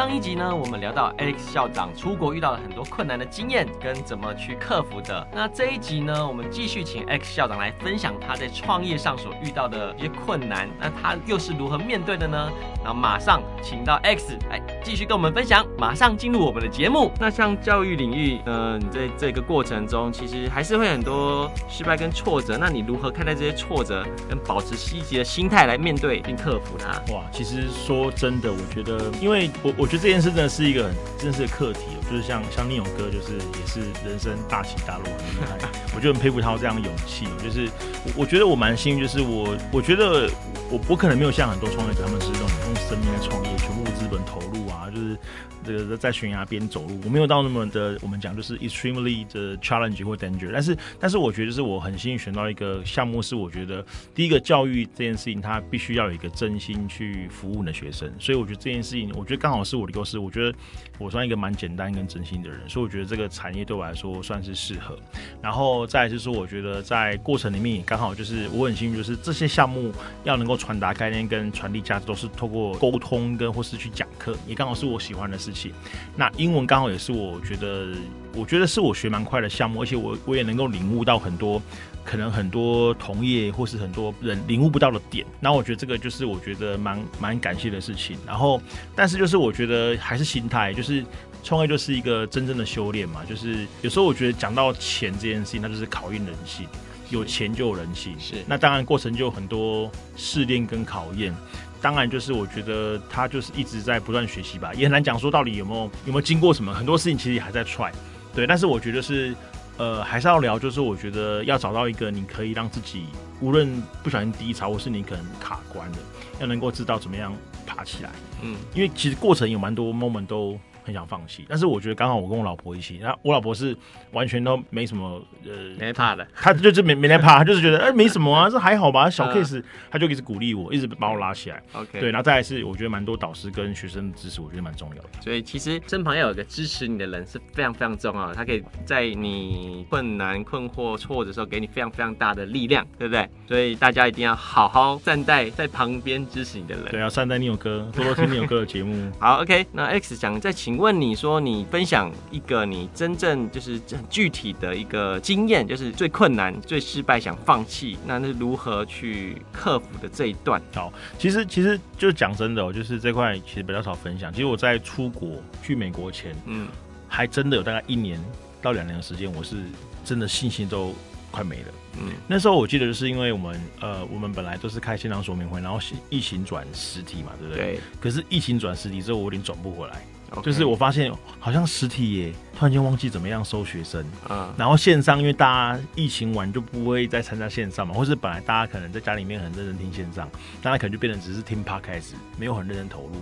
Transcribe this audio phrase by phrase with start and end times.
[0.00, 5.28] 上一集呢，我们聊到 Alex 校长出国遇到了很多困难的经验跟怎么去克服的。
[5.30, 12.50] 那这一集呢，我们继续请 Alex 校长来分享他在创业上所遇到的一些困难，那他又是如何面对的呢？
[12.82, 15.66] 然后马上请到 Alex 来继续跟我们分享。
[15.76, 17.12] 马上进入我们的节目。
[17.20, 22.56] 那像教育领域，呃，你在这个过程中，其实还是会很多失败跟挫折。
[22.56, 26.88] 那你如何看待这些挫折，跟保持积极的心态来面对并克服它？
[27.12, 35.58] 哇，其实说真的，我觉得，因为我我觉得这件事真的是一个很真实的课题，就是像像宁勇哥，就是也是人生大起大落很厉害，
[35.96, 37.26] 我就很佩服他这样的勇气。
[37.42, 37.68] 就是
[38.04, 40.30] 我我觉得我蛮幸运，就是我我觉得
[40.70, 44.59] 我我可能没有像很多创业者，他们是这种用生命来创业，全部资本投入
[44.90, 45.16] 就是。
[45.62, 53.84] 这个在悬崖边走路，我没有到那么的，我们讲就是 extremely 的 challenge 或 danger，但是但是我觉得是我很幸运选到一个项目，是我觉得
[54.14, 60.58] 第一个教育这件事情，它必须要有一个真心去服务的学生，所以我觉得这件事情，我觉得刚好是我的优势，我觉得
[61.00, 64.96] 我算一个蛮简单跟真心的人，所以我觉得这个产业对我来说算是适合。
[65.42, 69.90] 然后再就是说，我觉得在过程里面也刚好就是我很幸运，就是这些项目
[70.24, 75.72] 要能够传达概念跟传递价值，都是透过沟通跟或是去讲课，也刚好是我喜欢的事情。
[76.14, 77.88] 那英文刚好也是我觉得，
[78.34, 81.62] 我觉得是我学蛮快的项目，而且我我也能够领悟到很多
[82.04, 85.26] 可能很多同业或是很多人领悟不到的点。
[85.38, 88.18] 那我觉得这个就是我觉得蛮蛮感谢的事情。
[88.26, 88.60] 然后，
[88.94, 91.04] 但是就是我觉得还是心态，就是
[91.42, 93.24] 创业就是一个真正的修炼嘛。
[93.24, 96.66] 就是有时候我觉得讲到钱这件事情，那就是考验人性，
[97.10, 98.14] 有钱就有人性。
[98.18, 101.34] 是，那当然过程就有很多试炼跟考验。
[101.82, 107.90] 当然，就是我觉得他就是一直在不断学习吧，也很难讲说到底有没有有没有经过什么，很多事情其实也还在 try，
[108.34, 108.46] 对。
[108.46, 109.34] 但是我觉得是，
[109.80, 113.06] 呃，还是要聊，就是我觉得要找到一个你可以让自己
[113.40, 115.98] 无论不小心低潮，或是你可能卡关的，
[116.38, 117.34] 要能够知道怎么样
[117.66, 118.10] 爬起来。
[118.42, 120.60] 嗯，因为其实过程有蛮多 moment 都。
[120.90, 123.76] 很想放弃，但是我觉得刚好我跟我老婆一起，那我老婆是
[124.10, 131.62] 完全都没什么呃没怕的，她就是没没来怕，她就是觉得 哎、欸、没什么啊，这还好吧，小 case，她就一直鼓励我，一直把我拉起来。
[131.72, 135.08] OK，对，然后再来是我觉得蛮多导师跟学生的支持，我觉得蛮重要的。
[135.20, 143.28] 所以其实身旁要有一个支持你的人是非常非常重要的，他可以在你困难、困惑、挫折的时候给你非常非常大的力量，对不对？
[143.46, 146.86] 所以大家一定要好好站在在旁边支持你的人。
[146.90, 149.10] 对啊，善待你有哥，多多听你有哥的节目。
[149.20, 160.60] 好，OK，那 X 想再请问你说，你分享一个你真正就是很具体的一个经验，就是最困难、最失败、想放弃，那是如何去克服的这一段？
[160.74, 164.32] 好，其实其实就是讲真的，哦就是这块其实比较少分享。
[164.32, 165.32] 其实我在出国
[165.62, 166.66] 去美国前，嗯，
[167.06, 168.18] 还真的有大概一年
[168.62, 169.56] 到两年的时间，我是
[170.04, 170.94] 真的信心都
[171.30, 171.66] 快没了。
[171.98, 177.64] 嗯，那时候我记得就是因为我们呃，我们本来都是开线上说明会，然后疫情转实体嘛，对不对？
[177.64, 177.80] 对。
[178.00, 180.00] 可是疫情转实体之后，我有点转不回来。
[180.42, 190.28] 就是我发现好像实体也突然间忘记怎么样收学生，嗯，然后线上因为大家疫情完就不会再参加线上嘛，或是本来大家可能在家里面很认真听线上，
[190.62, 193.12] 大家可能就变成只是听 podcast，没有很认真投入。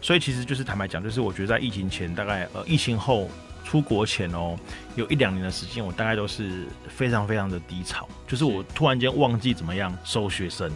[0.00, 3.30] 所以其实就是坦白讲，就是我觉得在疫情前大概呃疫情后
[3.64, 4.58] 出国前哦，
[4.96, 10.70] 有一两年的时间，我大概都是非常非常的低潮，就是我突然间忘记怎么样收学生。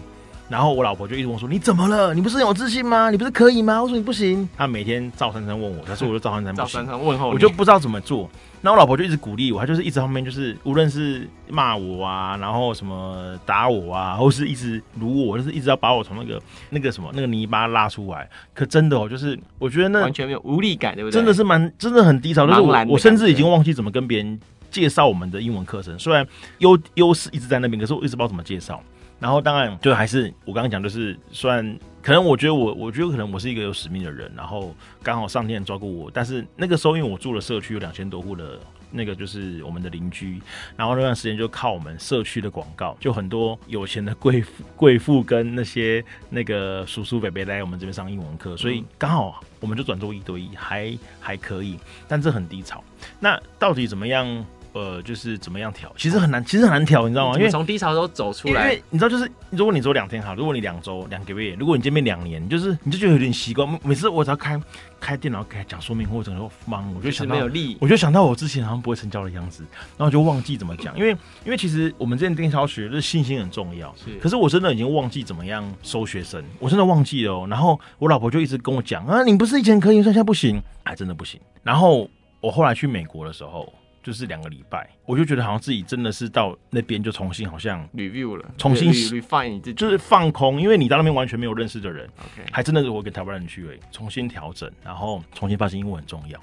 [0.50, 2.12] 然后我老婆就一直问我说：“你怎么了？
[2.12, 3.08] 你不是很有自信吗？
[3.08, 8.28] 你不是可以吗？”我说：“你不行。”她每天照三三问我，她说：“我就照三餐不行。”照三餐问候，我就不知道怎么做。
[8.60, 18.28] 那我老婆就一直鼓励我，她就是一直后面就是无论是骂我啊，然后什么打我啊，或是一直辱我，就是一直要把我从那个那个什么那个泥巴拉出来。
[18.52, 21.14] 可真的哦，就是我觉得那完全没有无力感，对不对？
[21.14, 25.96] 真的是蛮真的很低潮，就是我我甚至已经忘记怎么跟别人介绍我们的英文课程。
[25.96, 26.26] 虽然
[26.58, 28.82] 优优势一直在那边，可是我一直不知道怎么介绍。
[29.20, 38.58] 然后当然就还是我刚刚讲，就是虽然可能我觉得我我觉得可能我是一个有使命的人，然后刚好上天照顾我，但是那个时候因为我住的社区有两千多户的
[38.90, 40.40] 那个就是我们的邻居，
[40.74, 51.78] 然后那段时间就靠我们社区的广告，就很多有钱的贵妇贵妇跟那些那个叔叔伯伯来我们这边上英文课，所以刚好我们就转做一对一，还还可以，
[52.08, 52.82] 但这很低潮。
[53.20, 54.44] 那到底怎么样？
[54.72, 57.36] 呃，就是怎么样调，其实很难，其实很难调，你知道吗？
[57.36, 63.68] 因为从低潮中走出来，因为你知道，就是如果你走两天好，如果你两周两个月，如果你见面两年，就是你就觉得有点习惯。
[63.82, 64.60] 每次我只要开
[65.00, 69.64] 开电脑给他讲说明或者说忙，我就想到没有力，我就想到我之前好像不会成交的样子，
[69.96, 70.96] 然后就忘记怎么讲。
[70.96, 71.10] 因为
[71.44, 74.16] 因为其实我们这边电销学就是信心很重要，是。
[74.18, 77.46] 可是我真的已经忘记怎么样收学生，我真的忘记了哦。
[77.50, 81.40] 然后我老婆就一直跟我讲啊，你不是以前可以，现在不行，哎，真的不行。
[81.64, 82.08] 然后
[82.40, 83.72] 我后来去美国的时候。
[84.02, 96.40] 就是两个礼拜，我就觉得好像自己真的是到那边就重新好像 review 了，重新 refine 你自己，就是放空，因为你到那边完全没有认识的人，OK，还真的是我跟台湾人去而已，重新调整，然后重新发现英文很重要。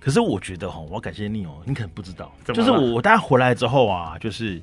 [0.00, 4.60] 可是我觉得哈，我要感谢你哦，你可能不知道，就是我我大家回来之后啊，就是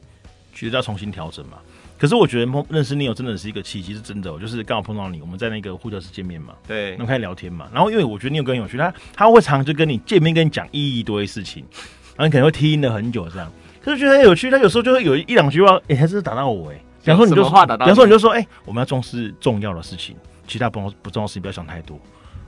[0.53, 1.57] 觉得要重新调整嘛。
[1.97, 7.69] 可是我觉得认识 Neo 真的是一个契机，是真的，哦，就是刚好碰到你，我们在那个护教室见面嘛，对，那开始聊天嘛。
[7.73, 11.65] 然后因为我觉得 Neo 更有趣，他他会常常就跟你见面，跟你讲一堆事情，
[12.15, 13.51] 然后你可能会听了很久这样。
[13.81, 16.75] 可是觉得很有趣，他有时候就会有一两句话，哎，还是打到我哎。
[17.03, 20.15] 比方说你就话打到，比方说你就说，哎，我们要重视重要的事情，
[20.47, 21.99] 其他不不重要的事情不要想太多。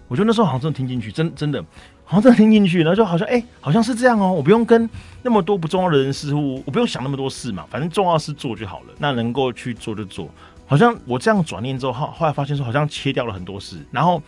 [0.07, 1.61] 我觉得那时候好像真的听进去，真真的。
[2.05, 4.31] 好像真的听进去，然后就好像哎、欸，好像是这样哦。
[4.31, 4.89] 我不用跟
[5.23, 8.93] 那么多不重要的人事物，我不用想那么多事嘛，反正重要的事做就好了。
[8.99, 10.29] 那能够去做就做。
[10.67, 14.21] 好像我这样转念之后，后后来发现说，好像切掉了很多事，然后。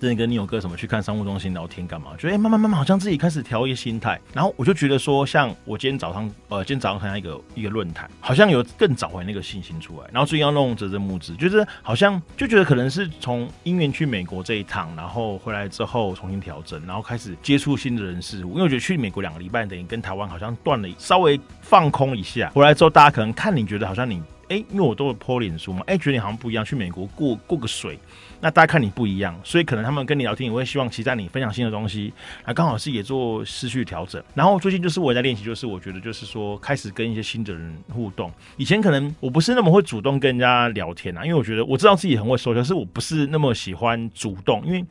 [0.00, 2.12] 真的跟你有哥什么去看商务中心聊天干嘛？
[2.16, 10.08] 觉得哎，慢慢慢慢好像自己开始调一些心态，然后我就觉得说，像我今天早上呃，今天早上参加一个一个论坛，好像有更找回那个信心出来。
[10.12, 18.50] 然后最近要弄泽泽募资，就是好像就觉得可能是从因缘去美国这一趟，然后回来之后重新调整，然后开始接触新的人事物。
[18.50, 22.50] 因为我觉得去美国两个礼拜，等于跟台湾好像断了，稍微放空一下。
[22.54, 26.64] 回来之后，大家可能看你觉得好像你哎，因为我都有 po 脸书嘛，哎，觉得你好像不一样。
[26.64, 27.98] 去美国过过个水。
[28.40, 32.12] 那大家看你不一样，所以可能他们跟你聊天，也会希望期待你分享新的东西。
[32.46, 34.22] 那刚好是也做思绪调整。
[34.34, 38.32] 然后最近就是我在练习，就是我觉得就是说开始跟一些新的人互动。
[38.56, 44.84] 以前可能我不是那么会主动跟人家聊天啊，因为我觉得我知道自己很会说，可是我不是那么喜欢主动，因为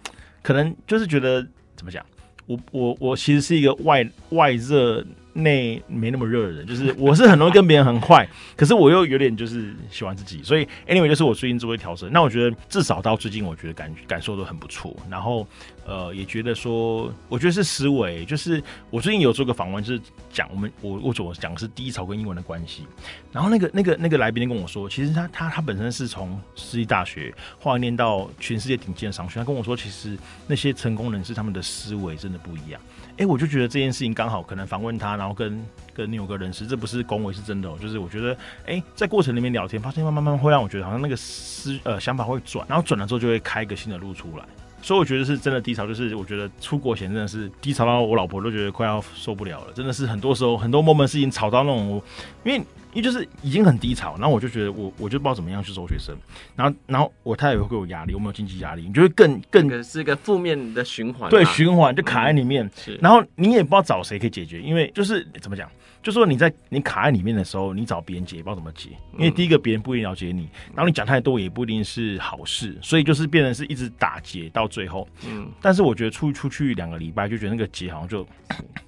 [0.44, 1.45] 可能就是觉得
[1.75, 2.05] 怎么讲，
[2.45, 5.05] 我我我其实是一个外外热。
[5.37, 12.11] 内没那么热的人，就是我是很容易跟别人很坏，可是我又有点就是喜欢自己，所以 anyway 就是我最近做一调整。
[12.11, 14.95] 那我觉得至少到最近，我觉得感感受都很不错。
[15.09, 15.47] 然后
[15.85, 20.01] 呃，也觉得说，我觉得是思维，就是我最近有做个访问，就是
[20.31, 22.85] 讲我们我我所讲的是低潮跟英文的关系。
[23.31, 30.17] 然后那个那个那个来宾跟我说，其实他他他本身是从私立大学后来念到全世界顶尖的商学，他跟我说，其实
[30.47, 32.81] 那些成功人士他们的思维真的不一样。
[33.17, 35.62] 哎，我就觉得这件事情刚好可能访问他，然后然后跟
[35.94, 37.77] 跟你有个认识，这不是恭维，是真的哦。
[37.81, 44.45] 就是我觉得，哎，在过程里面聊天，发现慢慢慢会让我觉得好像那个思呃想法会转，然后转了之后就会开一个新的路出来。
[44.81, 52.01] 所以我觉得是真的低潮，就是我觉得出国前真的是低潮到我老婆都觉得快要受不了了，真的是很多时候很多 moment 事情吵到那种，
[52.45, 52.63] 因为。
[52.93, 56.15] 因为就是已经很低潮，然后我就觉得我我就不知道怎么样去收学生，
[56.55, 65.69] 然后然后我太太也会给我压力，我没有经济压力，你就会更更是一个负面的循环，对，循环就卡在里面，嗯、然后你也不知道找谁可以解决，因为就是怎么讲，
[66.01, 78.25] 就说你在你卡在里面的时候，你找别人解也不知道怎么解，因为第一个别人不一定了解你，然后你讲太多也不一定是好事，所以就是变成是一直打结到最后，嗯，但是我觉得出出去两个礼拜就觉得那个结好像就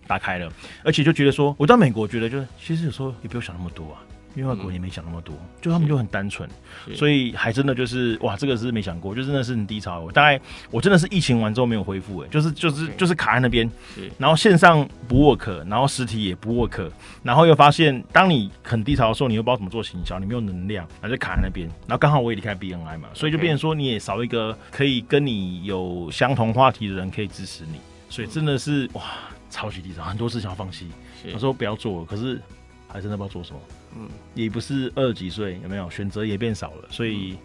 [0.07, 0.51] 打开了，
[0.83, 3.98] 而且就觉得说我到美国觉得就是其实有时候也不用想那么多啊。
[4.39, 6.49] 因为外国人也没想那么多，就他们就很单纯，
[6.95, 9.99] 所以还真的就是哇，这个是没想过，就真的是很低潮。
[9.99, 10.39] 我大概
[10.71, 13.69] 我真的是疫情完之后没有恢复，哎，就是就是就是卡在那边，
[14.17, 16.89] 然后线上不 work，然后实体也不 work，
[17.21, 21.67] 然后又发现当你很低潮的时候，你又不知道怎么做行销，你没有能量，然后就卡在那边。
[21.85, 29.03] 然后刚好我也离开 BNI 嘛，所以就变成说你也少一个可以跟你有相同话题的人可以支持你，所以真的是哇，
[29.49, 30.87] 超级低潮，很多事情要放弃，
[31.25, 32.39] 有时候不要做，可是
[32.87, 33.59] 还真的不知道做什么。
[33.95, 37.37] 嗯，也不是二十几岁，有没有选择也变少了，所以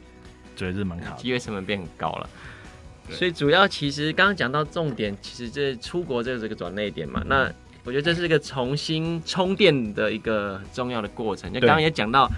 [0.56, 2.28] 觉得是蛮卡的，机会成本变很高了。
[3.10, 7.52] 所以主要其实刚刚讲到重点，其实这出国这个这个转捩点嘛，嗯、那
[7.84, 11.52] 我觉得这是一个重新充电的一个很重要的过程。
[11.52, 12.30] 就刚刚也讲到。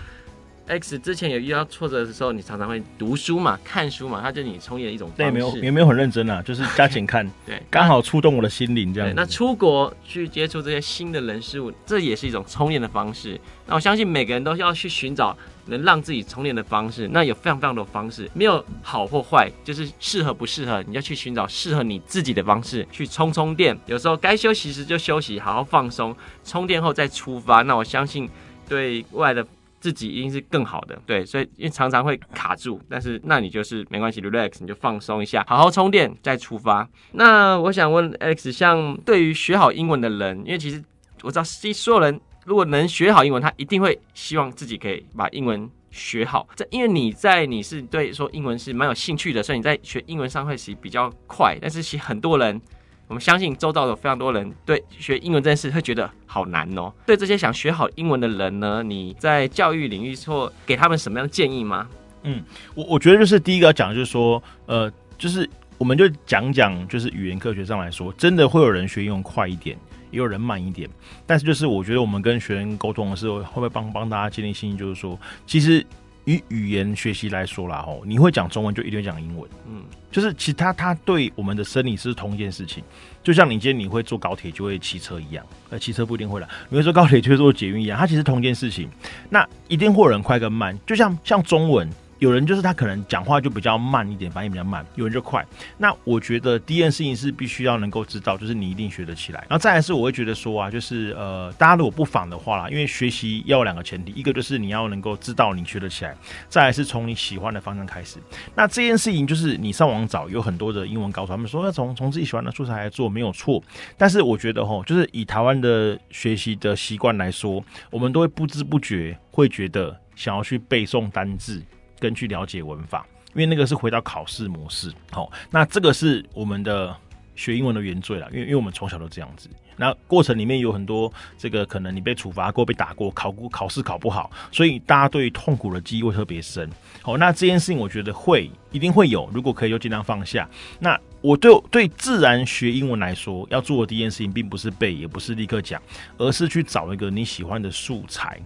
[0.66, 5.30] X 之前有遇到挫折的时候，你常常会读书嘛，看书嘛，它就是你充电的一种方式。
[5.30, 7.25] 对，没有，也没有很认真啊，就是加紧看。
[7.46, 9.12] 对，刚好触动我的心灵这样。
[9.14, 13.40] 那出国去接触这些新的人事物，这也是一种充电的方式。
[13.66, 17.08] 那我相信每个人都要去寻找能让自己充电的方式。
[17.08, 23.78] 那有非常非常多方式，没有好或坏，就是适合不适合，你要去寻找适合你自己的方式去充充电。
[23.87, 27.62] 有时候该休息时就休息，好好放松，充电后再出发。
[27.62, 28.28] 那我相信
[28.68, 29.46] 对未来的。
[29.80, 36.88] 自己一定是更好的，对，所以因为常常会卡住，但是那你就是没关系，relax，你就放松一下，好好充电再出发。
[37.12, 40.83] 那我想问 Alex，像对于学好英文的人，因为其实
[41.23, 46.49] 我知道，所有人如果能学好英文，他一定会希望自己可以把英文学好。
[46.56, 52.61] 这因为你在你是对说英文是蛮有兴趣的，所以你在学英文上会是比较快，但是其实很多人。
[53.08, 56.92] 我们相信周遭有非常多人对学英文这件事会觉得好难哦。
[57.06, 61.88] 对这些想学好英文的人呢，你在教育领域说给他们什么样的建议吗？
[62.25, 62.42] 嗯，
[62.75, 65.48] 我我觉得就是第一个要讲的就是说，呃，就是
[65.78, 69.78] 我们就讲讲就是语言科学上来说，真的会有人学英文快一点，
[70.10, 70.90] 也有人慢一点。
[71.25, 74.78] 但是就是我觉得我们跟学生沟通的时候，会不会帮帮大家建立信心？
[74.78, 75.86] 就是说，其实
[76.26, 82.85] 以语言学习来说啦，吼，你会讲中文就一定会讲英文，嗯，就是其他它对我们的生理是同一件事情。
[83.23, 88.88] 就像你今天你会坐高铁就会骑车一样，呃，骑车不一定会了，你会坐高铁就会坐捷运一样，它其实同一件事情。
[89.30, 91.88] 那一定会有人快跟慢，就像像中文。
[92.18, 95.44] 有人就是他可能讲话就比较慢一点，反应比较慢；有人就快。
[95.76, 99.40] 那我觉得第一件事情是必须要能够知道，就是你一定学得起来。
[99.49, 106.16] 然后再来是我会觉得说啊，就是呃，大家如果不妨的话啦，因为学习要有两个前提，一个就是你要能够知道你学得起来，
[106.49, 108.18] 再来是从你喜欢的方向开始。
[108.54, 113.62] 那这件事情就是你上网找有很多的英文高手，他们说要从从自己喜欢的素材来做没有错。
[113.99, 121.62] 但是我觉得齁，就是以台湾的学习的习惯来说，我们都会不知不觉会觉得想要去背诵单字。
[121.99, 124.93] 跟去了解文法，因为那个是回到考试模式。
[125.11, 126.97] 好，那这个是我们的
[127.35, 129.49] 学英文的原罪了，因为因为我们从小都这样子。
[129.79, 136.67] 那过程里面有很多这个可能你被处罚过、被打过、考过考试考不好，所以大家对于痛苦的记忆会特别深。
[137.03, 140.49] 好，那这件事情我觉得会一定会有，如果可以就尽量放下。
[140.81, 145.83] 那我对对自然学英文来说，要做的第一件事情，并不是背，也不是立刻讲，
[146.17, 148.41] 而是去找一个你喜欢的素材，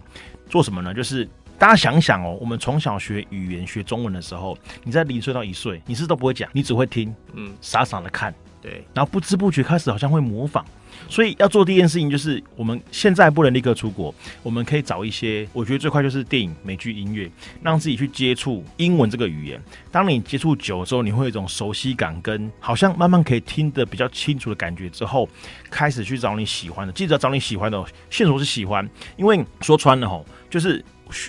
[0.49, 0.93] 做什么呢？
[0.93, 1.25] 就是。
[1.61, 10.65] 大家想想哦，我们从小学语言学中文的时候，你在零岁到一岁，你是都不会讲，你只会听，嗯，傻傻的看，对，然后不知不觉开始好像会模仿。
[11.07, 17.29] 所以要做第一件事情就是，我们现在不能立刻出国，我们可以找一些，我觉得最快就是电影、美剧、音乐，
[17.61, 19.61] 让自己去接触英文这个语言。
[19.91, 25.29] 当你接触久了之后，你会有一种熟悉感，跟好像慢慢可以听得比较清楚的感觉之后，
[25.69, 26.93] 开始去找你喜欢的。
[26.93, 30.83] 记得找你喜欢的，线索是喜欢，因为说穿了吼，就是。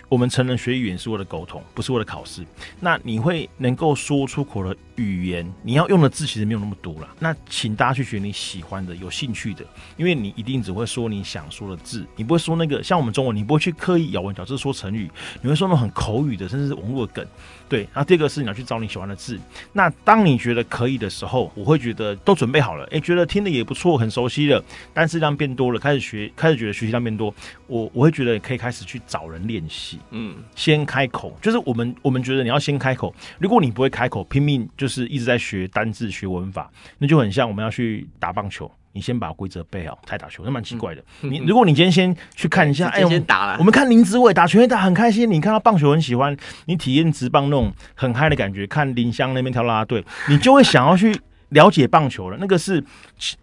[0.08, 2.44] 我们成人学语言是为了沟通，不是为了考试。
[2.80, 7.08] 那你会能够说出口的语言，你要用的字其实没有那么多了。
[7.18, 9.64] 那请大家去学你喜欢的、有兴趣的，
[9.96, 15.10] 因为你一定只会说你想说的字，你不会说那个像我们中文，你不会去刻意咬文嚼字说成语，
[15.40, 17.26] 你会说那种很口语的，甚至是网络梗。
[17.68, 19.40] 对，然后第二个是你要去找你喜欢的字。
[19.72, 24.62] 那当你觉得可以的时候，我会觉得都准备好了，诶，觉得听的也不错，很熟悉了，
[24.92, 27.34] 单词量变多了，开始学，开始觉得学习量变多，
[27.66, 29.71] 我我会觉得可以开始去找人练习。
[30.10, 33.14] 嗯，先开口，就是我们我们觉得你要先开口。
[33.38, 38.70] 如果你不会开口，拼命就是一直在学单字、学文法，那就很像我们要去打棒球。
[38.94, 41.02] 你先把规则背好，才打球，那蛮奇怪的。
[41.22, 43.56] 嗯、你如果你今天先去看一下， 哎，先打了。
[43.58, 46.36] 我们看林子伟打拳击打很开心，你看到棒球很喜欢，
[46.66, 48.66] 你体验直棒那种很嗨的感觉。
[48.66, 51.18] 看林香那边跳啦啦队，你就会想要去
[51.52, 52.36] 了解棒球了。
[52.38, 52.84] 那个是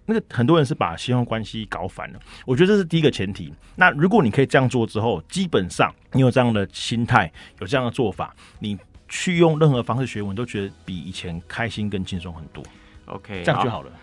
[0.05, 2.19] 那个很多人是把新婚关系搞反了。
[2.45, 3.51] 我觉得这是第一个前提。
[3.75, 12.63] 那如果你可以这样做之后，基本上你有这样的心态，有这样的做法，你去用任何方式学文，都觉得比以前开心跟轻松很多。
[13.05, 13.89] OK，这样就好了。
[13.91, 13.97] 好，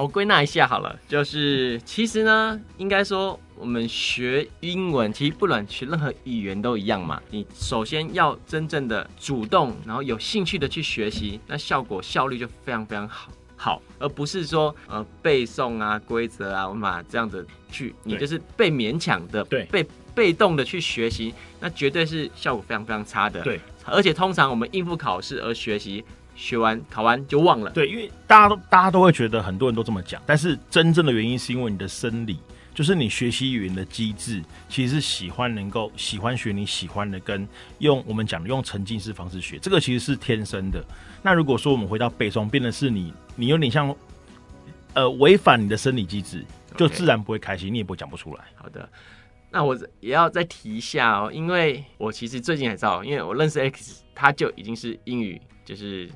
[0.00, 7.22] 我归纳一下好了，就是其实呢，应该说我们学英文，其实不管学任何语言都一样嘛。
[7.30, 23.40] 你首先要真正的主动，然后有兴趣的去学习，那效果效率就非常非常好，好，而不是说呃背诵啊、规则啊、我们把这样子去，你就是被勉强的，对，被被动的去学习，那绝对是效果非常非常差的。
[23.42, 26.04] 对，而且通常我们应付考试而学习。
[26.34, 32.38] 学完考完就忘了，对，因为大家都大家都会觉得很多人都这么讲，但是真正的原因是因为你的生理，
[32.74, 37.46] 就是你学习语言的机制，其实是喜欢能够喜欢学你喜欢的，跟
[37.78, 40.84] 用我们讲的用沉浸式方式学，这个其实是天生的。
[41.22, 43.94] 那如果说我们回到背诵，变的是你你有点像
[44.94, 46.44] 呃违反你的生理机制，
[46.76, 48.44] 就自然不会开心，你也不会讲不出来。
[48.56, 48.88] 好的，
[49.54, 55.40] 那我也要再提一下哦，因为我其实最近才知道，因为我认识 X，他就已经是英语。
[55.64, 56.06] 就是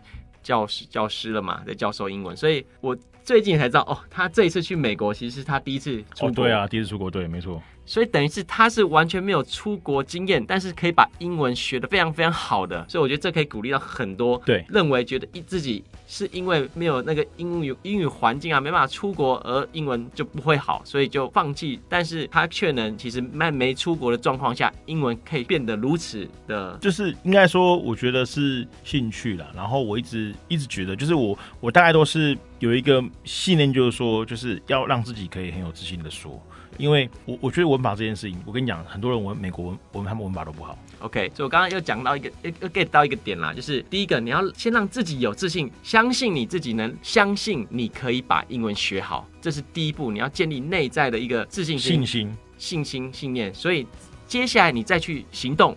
[0.43, 2.95] 教师教师了嘛，在教授英文，所以我
[3.29, 6.29] 最近才知道哦，他这一次去美国，其实是他第一次出国。
[6.29, 7.63] 哦，对啊，第一次出国，对，没错。
[7.85, 21.81] 所以等于是他是完全没有出国经验，但是可以把英文学的非常非常好的，所以我觉得这可以鼓励到很多对认为觉得一自己是因为没有那个英语英语环境啊，没办法出国而英文就不会好，所以就放弃。
[21.87, 29.51] 但是他却能其实没没出国的状况下，英文可以变得如此的，就是应该说，我觉得是兴趣了。
[29.55, 36.43] 然后我一直一直觉得，就是我我大概都是有一个信念，就是说，就是要让自己可以很有自信的说。
[36.77, 40.79] 因为我我觉得文法这件事情，我跟你讲，很多人文美国文文他们文法都不好。
[41.01, 53.53] OK，所以我刚刚又讲到一个又 get 到一个点啦，就是第一个你要先让自己有自信，相信你自己能，相信你可以把英文学好，这是第一步，你要建立内在的一个自信心、信心、信心、信念。
[53.53, 53.85] 所以
[54.29, 55.77] 接下来你再去行动，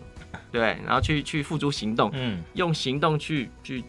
[0.51, 3.83] 对，然后去去付诸行动，嗯，用行动去去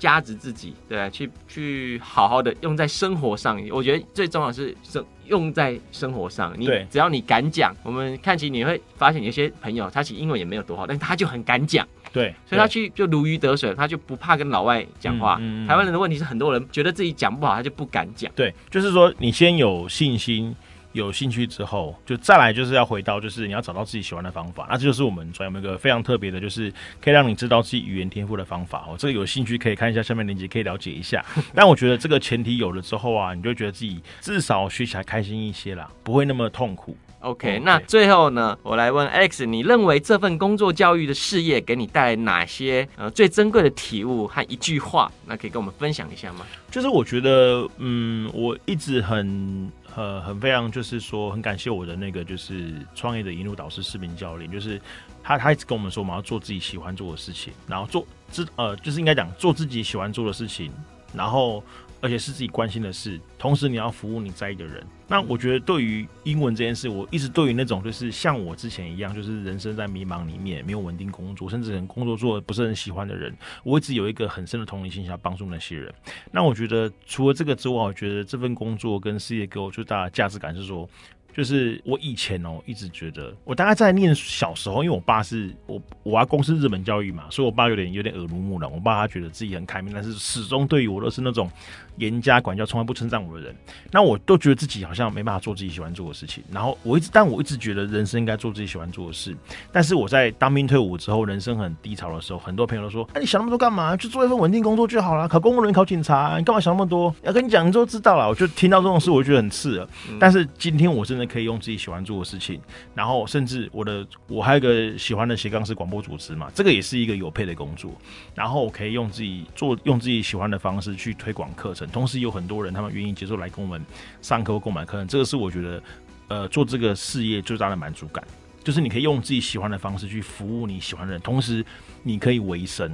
[0.00, 3.62] 价值自己，对，去去好好的用在生活上。
[3.70, 6.52] 我觉得最重要的是生用在生活上。
[6.58, 11.86] 你只要你敢讲，我们看起你会发现有些朋友他其实英文也没有多好，但是他就很敢讲。
[12.12, 15.36] 对，所以他去就如鱼得水，他就不怕跟老外讲话。
[15.38, 18.32] 嗯嗯嗯、台湾人的问题是，很多人觉得自己讲不好，他就不敢讲。
[18.34, 20.56] 对，就是说你先有信心。
[20.92, 24.66] 有兴趣之后，就再来就是要回到，就是你要找到自己喜欢的方法。
[24.68, 28.96] 那这就是我们专门一个非常特别的，就是可以让你知道自己语言天赋的方法哦。
[28.98, 31.24] 这个有兴趣可以看一下下面链接，可以了解一下。
[31.54, 36.96] 但我觉得这个前提有了之后啊，你就觉得自己至少学起来开心一些啦，不会那么痛苦。
[37.20, 45.10] OK，那最后呢，我来问 Alex，你认为这份工作教育的事业给你带来哪些呃最珍贵的体悟和一句话？
[45.26, 46.46] 那可以跟我们分享一下吗？
[46.70, 49.70] 就是我觉得，嗯，我一直很。
[49.96, 54.80] 呃，很非常，就是说很感谢我的那个，就是创业的引路导师、视频教练，就是
[55.20, 60.70] 他，他一直跟我们说，我们要做自己喜欢做的事情，然后做自呃，就是应该讲做自己喜欢做的事情，
[61.12, 61.60] 然后。
[62.00, 64.84] 而且是自己关心的事，同时你要服务你在意的人。
[65.06, 75.92] 那我觉得对于英文这件事，我一直对于那种就是像我之前一样，就是人生在迷茫里面，没有稳定工作，甚至可能工作做的不是很喜欢的人，我一直有一个很深的同理心，想要帮助那些人。
[76.30, 80.88] 那我觉得除了这个之外，我觉得这份工作跟事业给我最大的价值感是说。
[81.36, 88.70] 就是我以前哦，一直觉得我大概在念小时候，因为我爸是我我阿公是日本教育嘛，所以我爸有点有点耳濡目染。
[88.70, 91.50] 我爸他觉得自己很开明，但是始终对于我都是那种
[91.96, 93.54] 严加管教，从来不称赞我的人。
[93.90, 96.42] 那我都觉得自己好像没办法做自己喜欢做的事情。
[96.50, 99.36] 然后我一直，但我一直觉得人生应该做自己喜欢做的事。
[99.72, 103.96] 但是我在当兵退伍之后，人生很低潮的时候，很多朋友都说：“哎，你想那么多干嘛？
[103.96, 108.28] 去做一份稳定工作就好了，考公务员、考警察，你干嘛想那么多？”要跟你讲，你都知道了。
[108.28, 109.88] 我就听到这种事，我就觉得很刺耳。
[110.18, 112.00] 但是今天我真的可以用自己喜欢。
[112.00, 112.58] 做的事情，
[112.94, 117.92] 然后甚至我的我还有个喜欢的斜杠是广播主持嘛，这个也是一个有配的工作。
[118.34, 123.84] 然后我可以用自己做用自己喜欢的方式去推广课程，同时有很多人他们愿意接受来跟我们
[124.22, 125.82] 上课或购买课程，这个是我觉得
[126.28, 128.24] 呃做这个事业最大的满足感，
[128.64, 131.62] 就是你可以用自己喜欢的方式去服务你喜欢的人，同时
[132.02, 132.90] 你可以维生。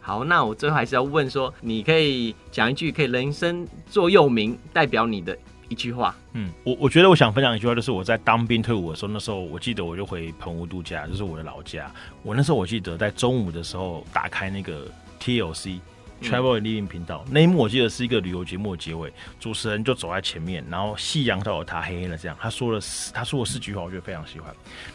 [0.00, 5.38] 好，那我最后还是要问说，你可以讲一句可以人生座右铭代表你的。
[5.68, 11.90] 一句话，嗯，我我觉得我想分享一句话，就是我在当兵退伍的时候，那时候我记得我就回澎湖度假，就是我的老家。
[12.22, 14.86] 我那时候我记得在中午的时候打开那个
[15.20, 15.78] TLC
[16.22, 22.80] Travel and Living 频道，那一幕我记得是一个旅游节目的结尾，主持人就走在前面，然后夕阳照他黑黑的这样，他说了
[23.12, 24.52] 他说了四句话，我觉得非常喜欢。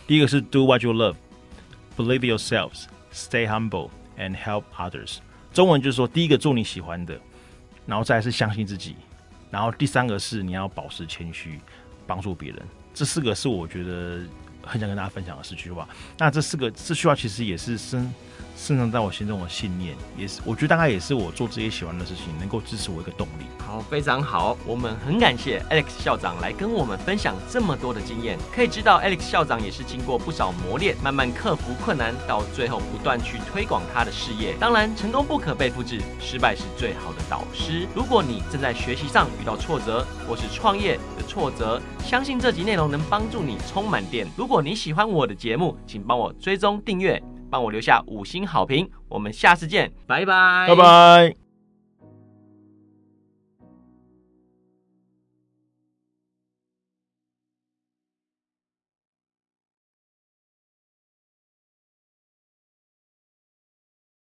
[0.08, 1.16] 第一个是 Do what you love,
[1.96, 5.18] believe yourselves, stay humble and help others。
[5.54, 7.18] 中文就是说，第一个做你喜欢的，
[7.86, 8.96] 然后再来是相信自己。
[9.54, 11.62] 然后第三个是你要保持谦虚，
[12.08, 12.60] 帮助别人。
[12.92, 14.20] 这四个是我觉得
[14.64, 15.88] 很想跟大家分享的四句话。
[16.18, 18.12] 那这四个四句话其实也是生。
[18.56, 23.46] 深藏在我心中的信念，也是我觉得大概也是我做这些喜欢的事情能够支持我一个动力。
[23.58, 28.38] 好，非常好，我们很感谢 Alex 校长来跟我们分享这么多的经验。
[28.54, 34.56] 可以知道，Alex 校长也是经过不少磨练，慢慢克服困难，到最后不断去推广他的事业。
[34.60, 37.88] 当然，成功不可被复制，失败是最好的导师。
[37.96, 44.28] 如果你正在学习上遇到挫折，或是创业的挫折，相信这集内容能帮助你充满电。
[44.38, 47.22] 如果你喜欢我的节目，请帮我追踪订阅。
[47.54, 51.43] 帮我留下五星好评，我们下次见，拜拜，拜拜。